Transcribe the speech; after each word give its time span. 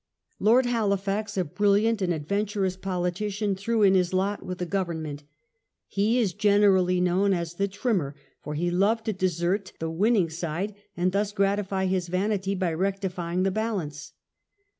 Lord 0.39 0.65
Halifax, 0.65 1.37
a 1.37 1.43
brilliant 1.45 2.01
and 2.01 2.11
adventurous 2.11 2.75
politician, 2.75 3.53
threw 3.53 3.83
in 3.83 3.93
his 3.93 4.15
lot 4.15 4.43
with 4.43 4.57
the 4.57 4.65
government. 4.65 5.21
He 5.87 6.17
is 6.17 6.33
generally 6.33 6.99
known 6.99 7.35
as 7.35 7.53
the" 7.53 7.67
Trimmer", 7.81 8.15
for 8.43 8.55
he 8.55 8.71
loved 8.71 9.05
to 9.05 9.13
desert 9.13 9.73
the 9.77 9.91
winning 9.91 10.31
side 10.31 10.73
and 10.97 11.11
thus 11.11 11.31
gratify 11.31 11.85
his 11.85 12.07
vanity 12.07 12.55
by 12.55 12.73
rectifying 12.73 13.43
the 13.43 13.51
balance. 13.51 14.13